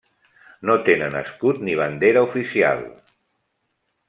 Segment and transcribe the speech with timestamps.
[0.69, 2.83] No tenen escut ni bandera oficial: